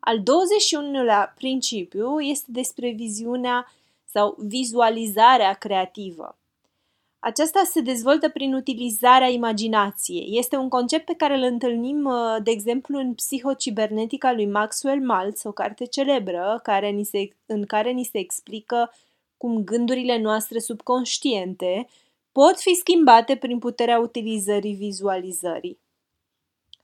Al 0.00 0.18
21-lea 0.18 1.34
principiu 1.34 2.20
este 2.20 2.46
despre 2.50 2.90
viziunea 2.90 3.72
sau 4.04 4.36
vizualizarea 4.38 5.52
creativă. 5.52 6.38
Aceasta 7.26 7.62
se 7.64 7.80
dezvoltă 7.80 8.28
prin 8.28 8.54
utilizarea 8.54 9.28
imaginației. 9.28 10.28
Este 10.30 10.56
un 10.56 10.68
concept 10.68 11.04
pe 11.04 11.14
care 11.14 11.36
îl 11.36 11.42
întâlnim, 11.42 12.04
uh, 12.04 12.36
de 12.42 12.50
exemplu, 12.50 12.98
în 12.98 13.14
Psihocibernetica 13.14 14.32
lui 14.32 14.46
Maxwell 14.46 15.04
Maltz, 15.04 15.44
o 15.44 15.52
carte 15.52 15.84
celebră 15.84 16.60
care 16.62 16.90
ni 16.90 17.04
se, 17.04 17.28
în 17.46 17.64
care 17.64 17.90
ni 17.90 18.04
se 18.04 18.18
explică 18.18 18.92
cum 19.36 19.64
gândurile 19.64 20.18
noastre 20.18 20.58
subconștiente 20.58 21.88
pot 22.32 22.60
fi 22.60 22.74
schimbate 22.74 23.36
prin 23.36 23.58
puterea 23.58 23.98
utilizării 23.98 24.74
vizualizării. 24.74 25.78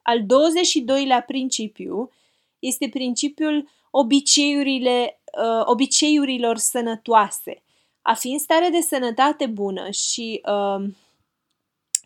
Al 0.02 0.20
22-lea 0.20 1.24
principiu 1.26 2.10
este 2.58 2.88
principiul 2.88 3.68
obiceiurile, 3.90 5.20
uh, 5.42 5.62
obiceiurilor 5.64 6.56
sănătoase. 6.56 7.62
A 8.10 8.14
fi 8.14 8.28
în 8.28 8.38
stare 8.38 8.68
de 8.68 8.80
sănătate 8.80 9.46
bună 9.46 9.90
și 9.90 10.40
uh, 10.44 10.90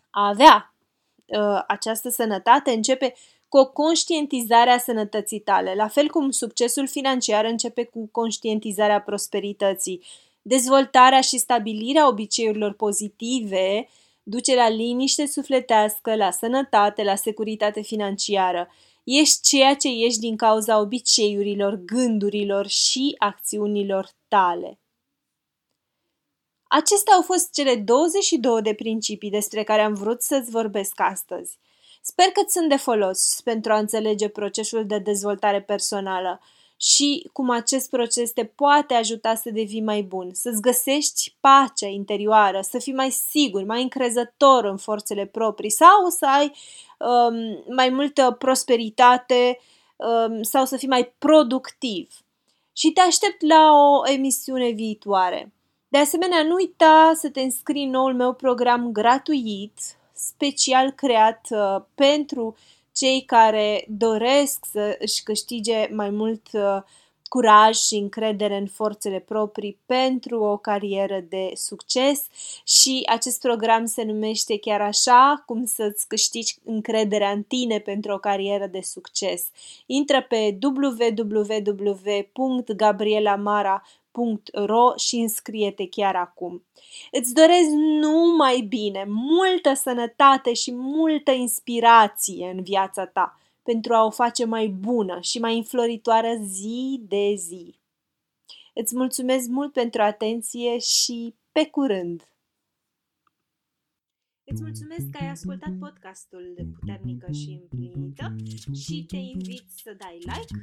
a 0.09 0.27
avea 0.27 0.73
uh, 1.25 1.63
această 1.67 2.09
sănătate 2.09 2.71
începe 2.71 3.13
cu 3.47 3.57
o 3.57 3.65
conștientizare 3.65 4.69
a 4.69 4.77
sănătății 4.77 5.39
tale, 5.39 5.73
la 5.75 5.87
fel 5.87 6.07
cum 6.07 6.31
succesul 6.31 6.87
financiar 6.87 7.45
începe 7.45 7.83
cu 7.83 8.09
conștientizarea 8.11 9.01
prosperității. 9.01 10.03
Dezvoltarea 10.41 11.21
și 11.21 11.37
stabilirea 11.37 12.07
obiceiurilor 12.07 12.73
pozitive 12.73 13.89
duce 14.23 14.55
la 14.55 14.69
liniște 14.69 15.27
sufletească, 15.27 16.15
la 16.15 16.31
sănătate, 16.31 17.03
la 17.03 17.15
securitate 17.15 17.81
financiară. 17.81 18.67
Ești 19.03 19.41
ceea 19.41 19.75
ce 19.75 19.87
ești 19.87 20.19
din 20.19 20.35
cauza 20.35 20.79
obiceiurilor, 20.79 21.75
gândurilor 21.85 22.67
și 22.67 23.15
acțiunilor 23.17 24.09
tale. 24.27 24.79
Acestea 26.67 27.13
au 27.13 27.21
fost 27.21 27.53
cele 27.53 27.75
22 27.75 28.61
de 28.61 28.73
principii 28.73 29.29
despre 29.29 29.63
care 29.63 29.81
am 29.81 29.93
vrut 29.93 30.21
să-ți 30.21 30.49
vorbesc 30.49 30.99
astăzi. 30.99 31.59
Sper 32.01 32.25
că 32.25 32.41
sunt 32.47 32.69
de 32.69 32.75
folos 32.75 33.41
pentru 33.43 33.71
a 33.73 33.77
înțelege 33.77 34.27
procesul 34.29 34.85
de 34.85 34.97
dezvoltare 34.97 35.61
personală 35.61 36.39
și 36.77 37.29
cum 37.33 37.49
acest 37.49 37.89
proces 37.89 38.31
te 38.31 38.45
poate 38.45 38.93
ajuta 38.93 39.35
să 39.35 39.49
devii 39.49 39.81
mai 39.81 40.01
bun, 40.01 40.29
să-ți 40.33 40.61
găsești 40.61 41.35
pacea 41.39 41.87
interioară, 41.87 42.61
să 42.61 42.79
fii 42.79 42.93
mai 42.93 43.11
sigur, 43.11 43.63
mai 43.63 43.81
încrezător 43.81 44.65
în 44.65 44.77
forțele 44.77 45.25
proprii 45.25 45.69
sau 45.69 46.09
să 46.09 46.25
ai 46.25 46.51
um, 46.99 47.63
mai 47.75 47.89
multă 47.89 48.35
prosperitate 48.39 49.59
um, 49.95 50.43
sau 50.43 50.65
să 50.65 50.77
fii 50.77 50.87
mai 50.87 51.13
productiv. 51.17 52.09
Și 52.73 52.91
te 52.91 53.01
aștept 53.01 53.41
la 53.41 53.71
o 53.71 54.11
emisiune 54.11 54.69
viitoare. 54.69 55.54
De 55.95 56.01
asemenea, 56.01 56.43
nu 56.43 56.53
uita 56.53 57.11
să 57.15 57.29
te 57.29 57.41
înscrii 57.41 57.83
în 57.83 57.89
noul 57.89 58.13
meu 58.13 58.33
program 58.33 58.91
gratuit, 58.91 59.79
special 60.13 60.91
creat 60.91 61.47
uh, 61.49 61.81
pentru 61.95 62.55
cei 62.91 63.23
care 63.25 63.85
doresc 63.89 64.65
să 64.71 64.97
își 64.99 65.23
câștige 65.23 65.87
mai 65.91 66.09
mult 66.09 66.47
uh, 66.53 66.77
curaj 67.23 67.75
și 67.75 67.95
încredere 67.95 68.57
în 68.57 68.67
forțele 68.67 69.19
proprii 69.19 69.79
pentru 69.85 70.39
o 70.39 70.57
carieră 70.57 71.19
de 71.29 71.51
succes 71.53 72.25
și 72.63 73.03
acest 73.05 73.41
program 73.41 73.85
se 73.85 74.03
numește 74.03 74.59
chiar 74.59 74.81
așa, 74.81 75.43
cum 75.45 75.65
să-ți 75.65 76.07
câștigi 76.07 76.55
încrederea 76.63 77.29
în 77.29 77.43
tine 77.43 77.79
pentru 77.79 78.11
o 78.11 78.17
carieră 78.17 78.67
de 78.67 78.81
succes. 78.81 79.45
Intră 79.85 80.21
pe 80.21 80.51
www.gabrielamara.ro 84.15 84.93
și 84.97 85.15
înscrie-te 85.15 85.87
chiar 85.87 86.15
acum. 86.15 86.65
Îți 87.11 87.33
doresc 87.33 87.69
numai 87.99 88.61
bine, 88.61 89.05
multă 89.07 89.73
sănătate 89.73 90.53
și 90.53 90.71
multă 90.71 91.31
inspirație 91.31 92.53
în 92.55 92.63
viața 92.63 93.05
ta 93.05 93.39
pentru 93.63 93.93
a 93.93 94.05
o 94.05 94.09
face 94.09 94.45
mai 94.45 94.67
bună 94.67 95.17
și 95.21 95.39
mai 95.39 95.57
înfloritoare 95.57 96.39
zi 96.43 97.01
de 97.07 97.33
zi. 97.35 97.75
Îți 98.73 98.95
mulțumesc 98.95 99.47
mult 99.47 99.73
pentru 99.73 100.01
atenție 100.01 100.77
și 100.77 101.35
pe 101.51 101.65
curând! 101.65 102.27
Îți 104.55 104.63
mulțumesc 104.63 105.09
că 105.11 105.17
ai 105.21 105.29
ascultat 105.29 105.73
podcastul 105.79 106.53
de 106.57 106.63
Puternică 106.63 107.31
și 107.31 107.59
Împlinită 107.61 108.35
și 108.83 109.05
te 109.05 109.15
invit 109.15 109.65
să 109.83 109.95
dai 109.97 110.17
like 110.31 110.53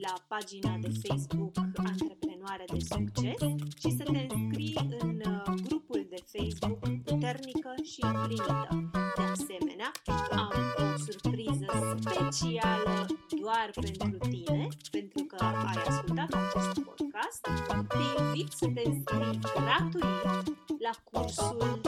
la 0.00 0.14
pagina 0.28 0.78
de 0.84 0.90
Facebook 1.02 1.52
Antreprenoare 1.74 2.64
de 2.72 2.78
Succes 2.78 3.40
și 3.80 3.90
să 3.96 4.02
te 4.12 4.26
înscrii 4.28 4.76
în 4.98 5.20
uh, 5.26 5.54
grupul 5.66 6.06
de 6.10 6.20
Facebook 6.32 6.78
Puternică 6.78 7.72
și 7.92 8.00
Împlinită. 8.00 8.90
De 9.16 9.22
asemenea, 9.22 9.90
am 10.30 10.52
o 10.76 10.96
surpriză 10.96 11.70
specială 12.00 13.06
doar 13.40 13.70
pentru 13.98 14.28
tine, 14.28 14.68
pentru 14.90 15.24
că 15.24 15.44
ai 15.44 15.82
ascultat 15.86 16.30
acest 16.32 16.80
podcast. 16.86 17.40
Te 17.88 18.22
invit 18.22 18.50
să 18.52 18.66
te 18.74 18.82
înscrii 18.84 19.38
gratuit 19.54 20.44
la 20.86 20.92
cursul 21.04 21.80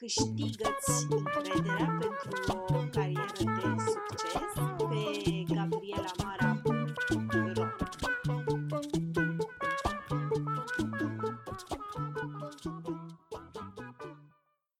câștigă-ți 0.00 1.06
încrederea 1.10 1.98
pentru 2.00 2.64
o 2.68 2.84
carieră 2.90 3.32
de 3.36 3.82
succes? 3.92 4.49